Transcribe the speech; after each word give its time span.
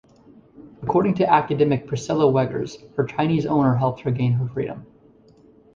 According 0.81 1.13
to 1.17 1.31
academic 1.31 1.85
Priscilla 1.85 2.23
Wegars, 2.27 2.79
her 2.95 3.03
Chinese 3.05 3.45
owner 3.45 3.75
helped 3.75 3.99
her 4.01 4.09
gain 4.09 4.31
her 4.33 4.47
freedom. 4.47 4.87